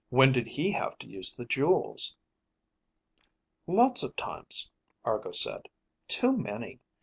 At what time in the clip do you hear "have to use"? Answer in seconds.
0.71-1.35